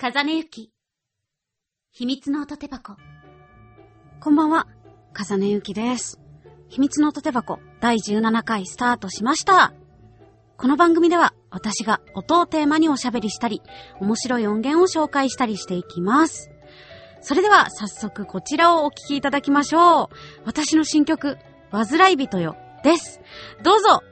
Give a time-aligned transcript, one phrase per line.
[0.00, 0.70] 風根ゆき。
[1.90, 2.94] 秘密の音手箱。
[4.20, 4.68] こんばんは、
[5.12, 6.20] 風根ゆきです。
[6.68, 9.74] 秘密の音手箱第17回スタートしました。
[10.56, 13.60] この番組では私が音をテーマにおしゃべりしたり、
[13.98, 16.48] 面白い音源を紹介したりしていきます。
[17.20, 20.08] それでは早速こちらをお聴きいただきましょう。
[20.44, 21.38] 私の新曲、
[21.72, 23.20] 煩い人よ、です。
[23.64, 24.04] どうぞ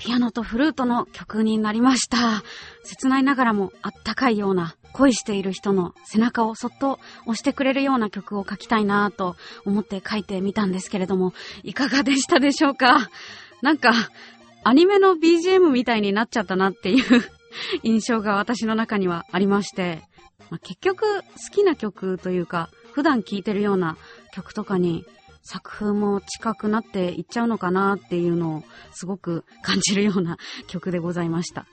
[0.00, 2.42] ピアノとフルートの曲になりました。
[2.84, 11.34] 切ないながらもあったかいような、恋している人の背中をそっと押してくれるような曲を書きたいなぁと思って書いてみたんですけれども、
[11.64, 13.10] いかがでしたでしょうか？
[13.60, 13.92] なんか、
[14.64, 17.22] アニメの BGM みたいになっちゃったなっていう
[17.82, 20.02] 印象が私の中にはありまして、
[20.48, 23.98] まあ、結局好きな曲というか、普段聴いてるような
[24.32, 25.04] 曲とかに
[25.42, 31.66] 作風も近くなっていっちゃうのかなっていうのをすごく感じるような曲でございました。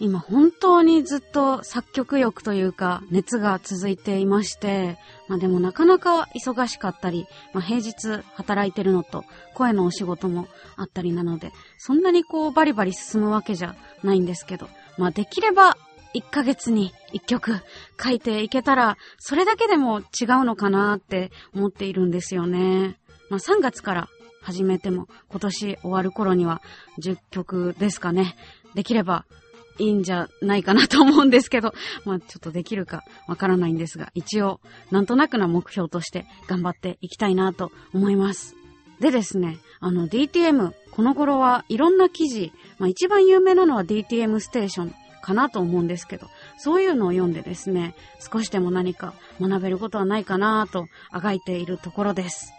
[0.00, 15.76] 今本当にずっと作曲欲というか熱が続いていまして、まあでもなかなか忙しかったり、まあ平日働いてるのと声のお仕事もあったりなので、そんなにこうバリバリ進むわけじゃないんですけど、まあできれば
[16.14, 17.60] 1ヶ月に1曲
[18.02, 22.96] 書いていけたら、それだけでも違うのかなって思っているんですよね。
[23.30, 24.08] まあ3月から
[24.42, 26.62] 始めても今年終わる頃には
[27.00, 28.36] 10曲ですかね。
[28.74, 29.24] できれば
[29.78, 31.72] いいんじゃないかなと思うんですけど、
[32.04, 38.56] まあちょっとできるかわからないんですが、一応なんとなくな目標として頑張っていきたいなと思います。
[39.00, 52.52] でですね、あの DTM、この頃はいろんな記事、まあ一番有名なのは DTM ステーションかなと思うんですけど、そういうのを読んでですね、少しでも何か学べることはないかなとあがいているところです。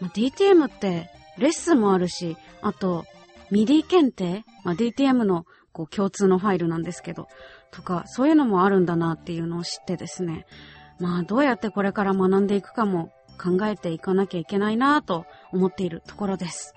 [0.00, 3.04] まあ、DTM ってレッスンもあるし、あと、
[3.50, 7.28] MIDI 検定、まあ、DTM のこう共通のファイルなんですけど、
[7.70, 10.46] とか、そういうのもあるんだなっていうのを知ってですね、
[10.98, 13.10] まあどうやってこれから学んでいくかも
[13.42, 16.74] 考えていかなきゃいけないなと思っているところです。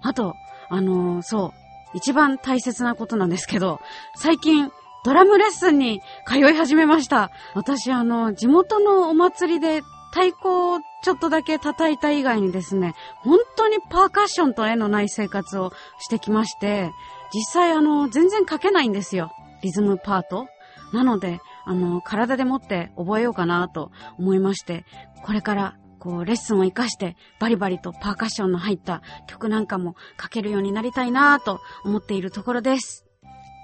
[0.00, 0.34] あと、
[0.68, 3.80] あのーそう、一番大切なことなんですけど、
[4.16, 4.70] 最近、
[5.04, 7.30] ドラムレッスンに通い始めました。
[7.54, 16.90] 私、あの、地元のお祭りで太鼓をちょっとだけ叩いた以外にですね、本当にパーカッションと縁のない生活をしてきまして、
[17.32, 19.32] 実際あの、全然書けないんですよ。
[19.62, 20.48] リズムパート。
[20.92, 24.84] なので、あの、体でもって覚えようかなと思いまして、
[25.22, 33.04] これから、こう、レッスンを活かして、バリバリとパーカッションの入った曲なんかも書けるようになりたいなぁと思っているところです。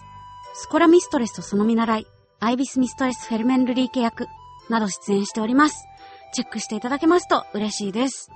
[0.54, 2.06] スコラミストレスとその見習い、
[2.40, 4.26] アイビスミストレスフェルメンルリーケ役、
[4.69, 5.87] など出演しております。
[6.32, 8.31] チェックしていただけますと嬉しいです。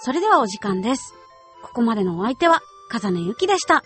[0.00, 1.14] それではお時間です。
[1.62, 3.82] ここまでのお相手は、風根ゆきでした。